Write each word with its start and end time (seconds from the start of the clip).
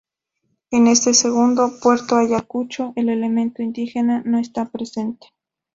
En 0.71 0.87
este 0.87 1.13
segundo 1.13 1.73
Puerto 1.79 2.15
Ayacucho 2.15 2.91
el 2.95 3.07
elemento 3.09 3.61
indígena 3.61 4.23
no 4.25 4.39
está 4.39 4.67
presente. 4.67 5.27